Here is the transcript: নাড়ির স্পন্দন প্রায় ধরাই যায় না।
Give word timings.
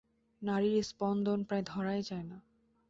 নাড়ির 0.41 0.83
স্পন্দন 0.83 1.39
প্রায় 1.43 1.63
ধরাই 1.65 2.01
যায় 2.01 2.23
না। 2.23 2.37